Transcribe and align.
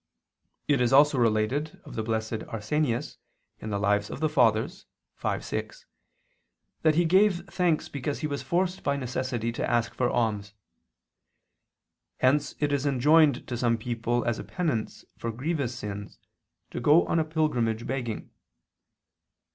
It 0.67 0.81
is 0.81 0.91
also 0.91 1.19
related 1.19 1.79
of 1.85 1.93
the 1.93 2.01
Blessed 2.01 2.41
Arsenius 2.47 3.19
in 3.59 3.69
the 3.69 3.77
Lives 3.77 4.09
of 4.09 4.19
the 4.19 4.29
Fathers 4.29 4.87
(v, 5.19 5.39
6) 5.39 5.85
that 6.81 6.95
he 6.95 7.05
gave 7.05 7.45
thanks 7.53 7.87
because 7.87 8.21
he 8.21 8.25
was 8.25 8.41
forced 8.41 8.81
by 8.81 8.95
necessity 8.97 9.51
to 9.51 9.69
ask 9.69 9.93
for 9.93 10.09
alms. 10.09 10.55
Hence 12.17 12.55
it 12.59 12.73
is 12.73 12.87
enjoined 12.87 13.47
to 13.47 13.55
some 13.55 13.77
people 13.77 14.25
as 14.25 14.39
a 14.39 14.43
penance 14.43 15.05
for 15.19 15.31
grievous 15.31 15.75
sins 15.75 16.17
to 16.71 16.79
go 16.79 17.05
on 17.05 17.19
a 17.19 17.23
pilgrimage 17.23 17.85
begging. 17.85 18.31